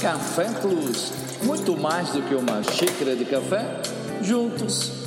Café 0.00 0.48
Plus. 0.60 1.12
Muito 1.44 1.76
mais 1.76 2.10
do 2.10 2.22
que 2.22 2.34
uma 2.34 2.62
xícara 2.62 3.14
de 3.14 3.24
café, 3.24 3.80
juntos. 4.20 5.01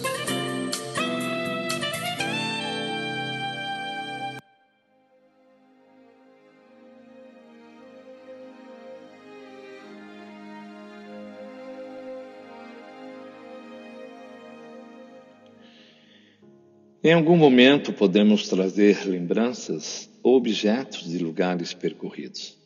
Em 17.05 17.13
algum 17.13 17.37
momento 17.37 17.93
podemos 17.93 18.49
trazer 18.49 19.05
lembranças 19.05 20.09
ou 20.23 20.35
objetos 20.35 21.07
de 21.07 21.19
lugares 21.19 21.71
percorridos. 21.71 22.57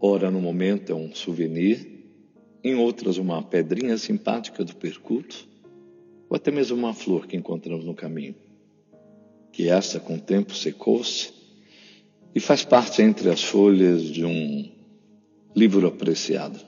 Ora, 0.00 0.30
no 0.30 0.40
momento 0.40 0.90
é 0.90 0.94
um 0.94 1.14
souvenir, 1.14 2.06
em 2.64 2.74
outras, 2.74 3.18
uma 3.18 3.42
pedrinha 3.42 3.98
simpática 3.98 4.64
do 4.64 4.74
percurso, 4.74 5.46
ou 6.26 6.34
até 6.34 6.50
mesmo 6.50 6.74
uma 6.74 6.94
flor 6.94 7.26
que 7.26 7.36
encontramos 7.36 7.84
no 7.84 7.94
caminho, 7.94 8.34
que 9.52 9.68
essa 9.68 10.00
com 10.00 10.14
o 10.14 10.18
tempo 10.18 10.54
secou-se 10.54 11.34
e 12.34 12.40
faz 12.40 12.64
parte 12.64 13.02
entre 13.02 13.28
as 13.28 13.44
folhas 13.44 14.04
de 14.04 14.24
um 14.24 14.72
livro 15.54 15.86
apreciado. 15.86 16.58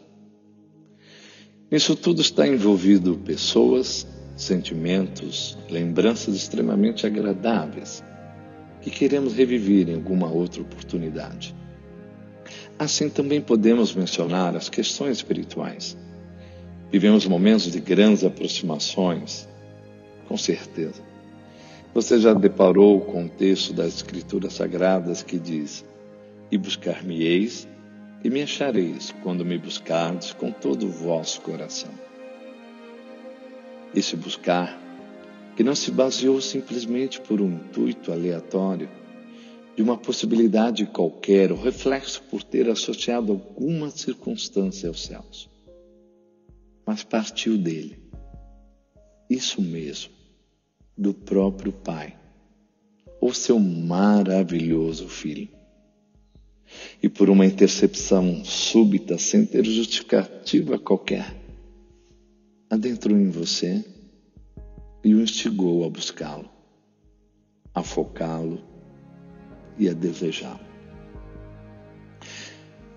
Nisso 1.71 1.97
tudo 1.97 2.21
está 2.21 2.47
envolvido 2.47 3.17
pessoas, 3.25 4.07
sentimentos, 4.37 5.57
lembranças 5.71 6.35
extremamente 6.35 7.07
agradáveis 7.07 8.03
que 8.81 8.91
queremos 8.91 9.35
reviver 9.35 9.89
em 9.89 9.95
alguma 9.95 10.31
outra 10.31 10.61
oportunidade. 10.61 11.55
Assim 12.79 13.09
também 13.09 13.41
podemos 13.41 13.95
mencionar 13.95 14.57
as 14.57 14.69
questões 14.69 15.19
espirituais. 15.19 15.97
Vivemos 16.91 17.27
momentos 17.27 17.71
de 17.73 17.81
grandes 17.81 18.25
aproximações, 18.25 19.49
com 20.29 20.37
certeza. 20.37 21.03
Você 21.95 22.19
já 22.19 22.35
deparou 22.35 23.01
com 23.01 23.25
o 23.25 23.29
texto 23.29 23.73
das 23.73 23.95
Escrituras 23.95 24.55
Sagradas 24.55 25.23
que 25.23 25.39
diz: 25.39 25.85
E 26.51 26.59
buscar-me-eis 26.59 27.69
e 28.23 28.29
me 28.29 28.43
achareis 28.43 29.15
quando 29.23 29.45
me 29.45 29.57
buscardes 29.57 30.33
com 30.33 30.51
todo 30.51 30.87
o 30.87 30.91
vosso 30.91 31.41
coração. 31.41 32.04
Esse 33.95 34.17
buscar, 34.17 34.77
que 35.57 35.63
não 35.63 35.75
se 35.75 35.91
baseou 35.91 36.41
simplesmente 36.41 37.21
por 37.21 37.41
um 37.41 37.53
intuito 37.53 38.11
aleatório, 38.11 38.89
de 39.77 39.83
uma 39.83 39.97
possibilidade 39.97 40.87
qualquer, 40.87 41.53
o 41.53 41.57
reflexo 41.57 42.23
por 42.31 42.43
ter 42.43 42.69
associado 42.69 43.33
alguma 43.33 43.91
circunstância 43.91 44.89
aos 44.89 45.05
céus. 45.05 45.49
Mas 46.87 47.03
partiu 47.05 47.57
dele. 47.57 47.99
Isso 49.29 49.63
mesmo, 49.63 50.13
do 50.97 51.15
próprio 51.15 51.73
Pai, 51.73 52.17
o 53.21 53.33
seu 53.33 53.59
maravilhoso 53.59 55.09
Filho. 55.09 55.49
E 57.03 57.09
por 57.09 57.31
uma 57.31 57.47
intercepção 57.47 58.45
súbita, 58.45 59.19
sem 59.19 59.47
ter 59.47 59.65
justificativa 59.65 60.79
qualquer, 60.79 61.44
adentrou 62.71 63.17
em 63.17 63.31
você 63.31 63.85
e 65.05 65.15
o 65.15 65.21
instigou 65.21 65.85
a 65.85 65.91
buscá-lo, 65.91 66.49
a 67.75 67.83
focá-lo 67.83 68.63
e 69.79 69.89
a 69.89 69.93
desejá-lo. 69.93 70.65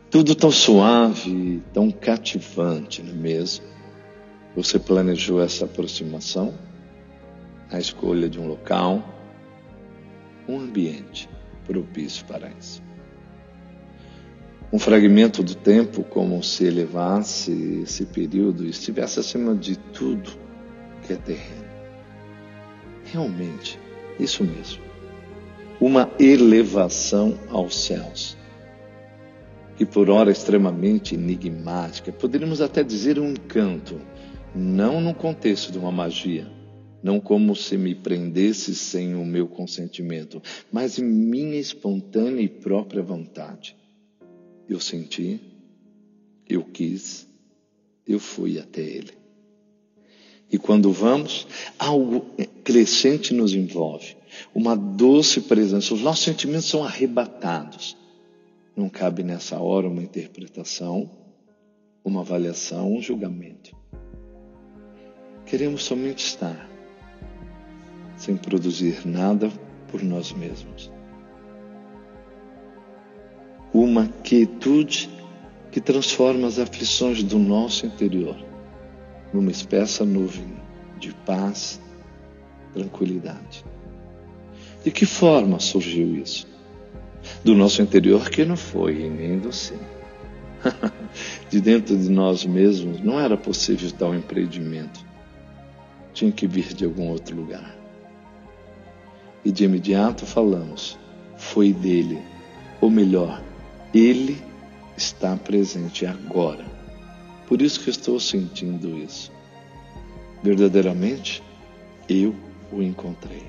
Tudo 0.09 0.34
tão 0.36 0.52
suave, 0.52 1.62
tão 1.74 1.91
cativante, 1.91 3.03
não 3.03 3.12
é 3.12 3.16
mesmo? 3.16 3.66
Você 4.56 4.80
planejou 4.80 5.41
essa 5.41 5.66
aproximação, 5.66 6.58
a 7.70 7.78
escolha 7.78 8.30
de 8.30 8.40
um 8.40 8.47
local, 8.47 9.03
um 10.47 10.59
ambiente 10.59 11.30
propício 11.66 12.25
para 12.25 12.50
isso. 12.58 12.87
Um 14.72 14.79
fragmento 14.79 15.41
do 15.41 15.55
tempo, 15.55 16.03
como 16.03 16.44
se 16.44 16.66
elevasse 16.66 17.81
esse 17.83 18.05
período 18.05 18.66
e 18.66 18.69
estivesse 18.69 19.19
acima 19.19 19.55
de 19.55 19.78
tudo 19.78 20.31
que 21.05 21.13
é 21.13 21.16
terreno. 21.16 21.67
Realmente, 23.05 23.79
isso 24.19 24.44
mesmo 24.44 24.88
uma 25.79 26.11
elevação 26.19 27.38
aos 27.50 27.75
céus. 27.75 28.35
Que 29.75 29.85
por 29.85 30.09
hora 30.09 30.31
extremamente 30.31 31.13
enigmática, 31.13 32.11
poderíamos 32.11 32.61
até 32.61 32.84
dizer 32.84 33.19
um 33.19 33.31
encanto, 33.31 34.01
não 34.55 34.99
no 34.99 35.13
contexto 35.13 35.72
de 35.72 35.78
uma 35.78 35.91
magia, 35.91 36.47
não 37.03 37.19
como 37.19 37.55
se 37.55 37.78
me 37.78 37.94
prendesse 37.94 38.73
sem 38.73 39.13
o 39.13 39.23
meu 39.23 39.47
consentimento, 39.47 40.41
mas 40.72 40.97
em 40.97 41.03
minha 41.03 41.59
espontânea 41.59 42.41
e 42.41 42.49
própria 42.49 43.03
vontade. 43.03 43.75
Eu 44.69 44.79
senti, 44.79 45.39
eu 46.47 46.63
quis, 46.63 47.28
eu 48.05 48.19
fui 48.19 48.59
até 48.59 48.81
Ele. 48.81 49.13
E 50.51 50.57
quando 50.57 50.91
vamos, 50.91 51.47
algo 51.78 52.25
crescente 52.63 53.33
nos 53.33 53.53
envolve 53.53 54.17
uma 54.53 54.75
doce 54.75 55.41
presença. 55.41 55.94
Os 55.94 56.01
nossos 56.01 56.23
sentimentos 56.23 56.66
são 56.69 56.83
arrebatados. 56.83 57.97
Não 58.75 58.89
cabe 58.89 59.23
nessa 59.23 59.59
hora 59.59 59.88
uma 59.88 60.03
interpretação, 60.03 61.09
uma 62.03 62.22
avaliação, 62.22 62.94
um 62.94 63.01
julgamento. 63.01 63.75
Queremos 65.45 65.84
somente 65.84 66.23
estar, 66.23 66.69
sem 68.17 68.35
produzir 68.38 69.05
nada 69.07 69.51
por 69.88 70.03
nós 70.03 70.31
mesmos. 70.31 70.91
Uma 73.88 74.09
quietude 74.22 75.09
que 75.72 75.80
transforma 75.80 76.46
as 76.46 76.59
aflições 76.59 77.24
do 77.24 77.40
nosso 77.40 77.86
interior 77.86 78.36
numa 79.31 79.50
espessa 79.50 80.03
nuvem 80.03 80.58
de 81.00 81.14
paz, 81.25 81.80
tranquilidade. 82.74 83.64
De 84.84 84.92
que 84.92 85.06
forma 85.06 85.58
surgiu 85.62 86.18
isso? 86.18 86.46
Do 87.46 87.56
nosso 87.56 87.81
interior 87.81 88.30
que 88.30 88.44
não 88.44 88.58
foi 88.58 89.03
e 89.03 89.09
nem 89.09 89.40
do 89.40 89.53
seu. 89.53 89.80
de 91.50 91.62
dentro 91.62 91.97
de 91.97 92.09
nós 92.09 92.44
mesmos 92.44 93.00
não 93.00 93.18
era 93.18 93.38
possível 93.38 93.90
tal 93.94 94.14
empreendimento. 94.14 95.00
Tinha 96.14 96.34
que 96.34 96.46
vir 96.46 96.74
de 96.74 96.84
algum 96.84 97.08
outro 97.08 97.34
lugar. 97.34 97.74
E 99.46 99.52
de 99.52 99.64
imediato 99.64 100.26
falamos, 100.26 101.00
foi 101.38 101.72
dele. 101.72 102.22
Ou 102.81 102.90
melhor, 102.90 103.47
ele 103.94 104.42
está 104.96 105.36
presente 105.36 106.06
agora. 106.06 106.66
Por 107.48 107.62
isso 107.62 107.80
que 107.80 107.90
estou 107.90 108.20
sentindo 108.20 108.98
isso. 108.98 109.31
Verdadeiramente, 110.44 111.42
eu 112.09 112.36
o 112.72 112.81
encontrei. 112.81 113.44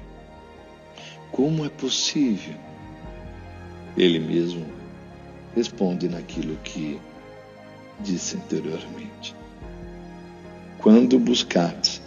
Como 1.32 1.64
é 1.64 1.68
possível? 1.68 2.54
Ele 3.96 4.18
mesmo 4.18 4.66
responde 5.54 6.08
naquilo 6.08 6.56
que 6.58 7.00
disse 8.00 8.36
anteriormente. 8.36 9.34
Quando 10.78 11.18
buscaste 11.18 12.00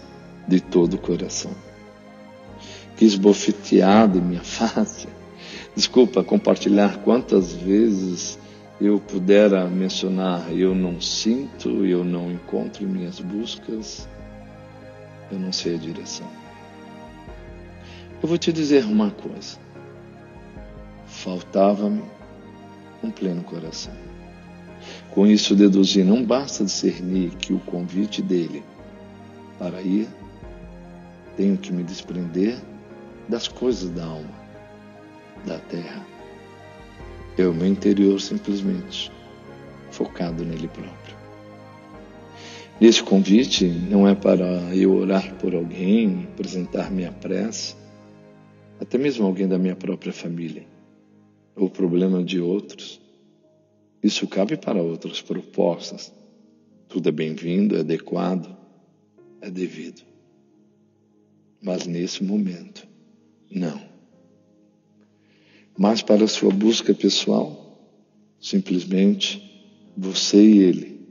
de 0.47 0.59
todo 0.59 0.95
o 0.95 0.97
coração. 0.99 1.51
Que 2.95 3.05
esbofeteado 3.05 4.17
em 4.17 4.21
minha 4.21 4.43
face. 4.43 5.07
Desculpa 5.75 6.23
compartilhar 6.23 6.97
quantas 6.97 7.53
vezes 7.53 8.37
eu 8.79 8.99
pudera 8.99 9.67
mencionar 9.67 10.51
eu 10.51 10.75
não 10.75 10.99
sinto, 10.99 11.85
eu 11.85 12.03
não 12.03 12.31
encontro 12.31 12.87
minhas 12.87 13.19
buscas, 13.19 14.07
eu 15.31 15.39
não 15.39 15.51
sei 15.51 15.75
a 15.75 15.77
direção. 15.77 16.27
Eu 18.21 18.27
vou 18.27 18.37
te 18.37 18.51
dizer 18.51 18.85
uma 18.85 19.11
coisa. 19.11 19.57
Faltava-me 21.05 22.03
um 23.03 23.09
pleno 23.09 23.43
coração. 23.43 23.93
Com 25.11 25.27
isso 25.27 25.55
deduzi, 25.55 26.03
não 26.03 26.23
basta 26.23 26.63
discernir 26.63 27.31
que 27.31 27.53
o 27.53 27.59
convite 27.59 28.21
dele 28.21 28.63
para 29.57 29.81
ir, 29.81 30.07
tenho 31.37 31.57
que 31.57 31.71
me 31.71 31.83
desprender 31.83 32.57
das 33.29 33.47
coisas 33.47 33.89
da 33.89 34.05
alma, 34.05 34.40
da 35.45 35.57
terra. 35.59 36.05
É 37.37 37.45
o 37.45 37.53
meu 37.53 37.67
interior 37.67 38.19
simplesmente 38.19 39.11
focado 39.91 40.43
nele 40.45 40.67
próprio. 40.67 41.15
Esse 42.79 43.03
convite 43.03 43.67
não 43.67 44.07
é 44.07 44.15
para 44.15 44.75
eu 44.75 44.91
orar 44.93 45.35
por 45.35 45.53
alguém, 45.53 46.27
apresentar 46.33 46.89
minha 46.89 47.11
prece, 47.11 47.75
até 48.79 48.97
mesmo 48.97 49.25
alguém 49.25 49.47
da 49.47 49.59
minha 49.59 49.75
própria 49.75 50.11
família, 50.11 50.65
ou 51.55 51.69
problema 51.69 52.23
de 52.23 52.39
outros. 52.39 52.99
Isso 54.01 54.27
cabe 54.27 54.57
para 54.57 54.81
outras 54.81 55.21
propostas. 55.21 56.11
Tudo 56.89 57.09
é 57.09 57.11
bem-vindo, 57.11 57.77
é 57.77 57.81
adequado, 57.81 58.57
é 59.39 59.51
devido. 59.51 60.01
Mas 61.61 61.85
nesse 61.85 62.23
momento, 62.23 62.87
não. 63.51 63.90
Mas 65.77 66.01
para 66.01 66.23
a 66.23 66.27
sua 66.27 66.51
busca 66.51 66.93
pessoal, 66.93 67.79
simplesmente 68.39 69.41
você 69.97 70.41
e 70.41 70.59
ele 70.59 71.01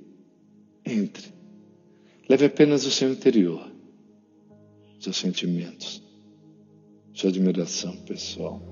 entre 0.85 1.41
Leve 2.31 2.45
apenas 2.45 2.87
o 2.87 2.93
seu 2.93 3.11
interior, 3.11 3.61
seus 5.01 5.17
sentimentos, 5.17 6.01
sua 7.13 7.29
admiração 7.29 7.97
pessoal, 8.07 8.63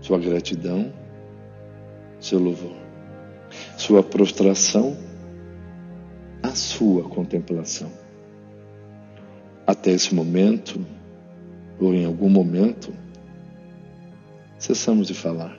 sua 0.00 0.18
gratidão, 0.18 0.92
seu 2.18 2.40
louvor, 2.40 2.74
sua 3.76 4.02
prostração, 4.02 4.96
a 6.42 6.50
sua 6.50 7.04
contemplação. 7.04 7.88
Até 9.64 9.92
esse 9.92 10.12
momento, 10.12 10.84
ou 11.78 11.94
em 11.94 12.04
algum 12.04 12.28
momento, 12.28 12.92
cessamos 14.58 15.06
de 15.06 15.14
falar. 15.14 15.58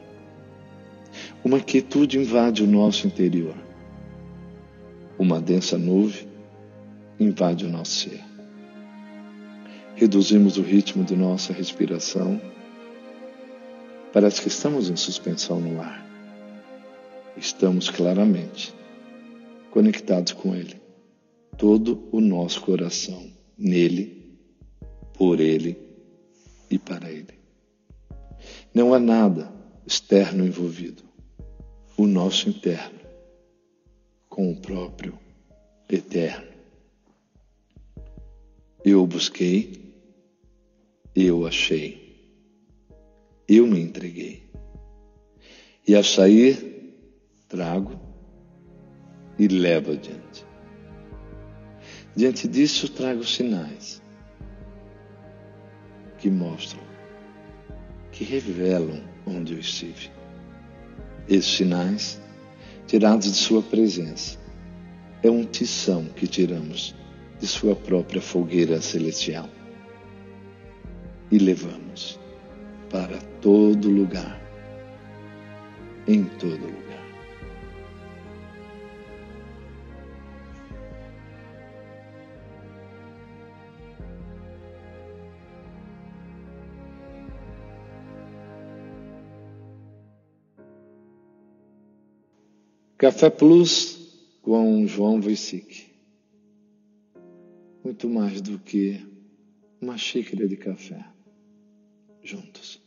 Uma 1.43 1.59
quietude 1.59 2.17
invade 2.17 2.63
o 2.63 2.67
nosso 2.67 3.07
interior. 3.07 3.55
Uma 5.17 5.39
densa 5.39 5.77
nuvem 5.77 6.27
invade 7.19 7.65
o 7.65 7.69
nosso 7.69 8.09
ser. 8.09 8.21
Reduzimos 9.95 10.57
o 10.57 10.61
ritmo 10.61 11.03
de 11.03 11.15
nossa 11.15 11.51
respiração. 11.51 12.41
Parece 14.13 14.41
que 14.41 14.47
estamos 14.47 14.89
em 14.89 14.95
suspensão 14.95 15.59
no 15.59 15.81
ar. 15.81 16.05
Estamos 17.35 17.89
claramente 17.89 18.73
conectados 19.71 20.33
com 20.33 20.55
Ele. 20.55 20.81
Todo 21.57 22.07
o 22.11 22.21
nosso 22.21 22.61
coração 22.61 23.29
nele, 23.57 24.37
por 25.13 25.39
Ele 25.39 25.77
e 26.71 26.79
para 26.79 27.11
Ele. 27.11 27.38
Não 28.73 28.93
há 28.93 28.99
nada 28.99 29.51
externo 29.85 30.45
envolvido. 30.45 31.03
O 31.97 32.05
nosso 32.07 32.47
interno 32.49 32.99
com 34.29 34.51
o 34.51 34.55
próprio 34.55 35.19
eterno. 35.89 36.47
Eu 38.85 39.05
busquei, 39.05 39.93
eu 41.13 41.45
achei, 41.45 42.33
eu 43.47 43.67
me 43.67 43.81
entreguei. 43.81 44.49
E 45.85 45.95
a 45.95 46.03
sair, 46.03 46.95
trago 47.49 47.99
e 49.37 49.47
levo 49.47 49.91
adiante. 49.91 50.45
Diante 52.15 52.47
disso, 52.47 52.87
trago 52.89 53.25
sinais 53.25 54.01
que 56.19 56.29
mostram, 56.29 56.81
que 58.19 58.25
revelam 58.25 59.01
onde 59.25 59.53
eu 59.53 59.59
estive. 59.59 60.11
Esses 61.29 61.55
sinais, 61.55 62.21
tirados 62.85 63.31
de 63.31 63.37
Sua 63.37 63.61
presença, 63.61 64.37
é 65.23 65.31
um 65.31 65.45
tição 65.45 66.03
que 66.03 66.27
tiramos 66.27 66.93
de 67.39 67.47
sua 67.47 67.77
própria 67.77 68.21
fogueira 68.21 68.81
celestial 68.81 69.47
e 71.31 71.37
levamos 71.37 72.19
para 72.89 73.17
todo 73.39 73.89
lugar, 73.89 74.37
em 76.05 76.25
todo 76.25 76.59
lugar. 76.59 76.98
Café 92.99 93.31
Plus 93.31 93.97
com 94.43 94.85
João 94.85 95.19
Voicic 95.19 95.89
muito 97.83 98.09
mais 98.09 98.39
do 98.41 98.59
que 98.59 99.03
uma 99.81 99.97
xícara 99.97 100.47
de 100.47 100.55
café. 100.55 101.03
Juntos, 102.21 102.81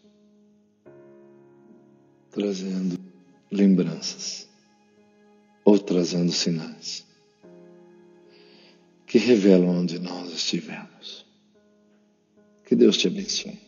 trazendo 2.31 2.97
lembranças. 3.51 4.49
Ou 5.65 5.79
trazendo 5.79 6.31
sinais. 6.31 7.07
Que 9.07 9.19
revelam 9.19 9.81
onde 9.81 9.99
nós 9.99 10.33
estivemos. 10.33 11.25
Que 12.65 12.77
Deus 12.77 12.97
te 12.97 13.09
abençoe. 13.09 13.59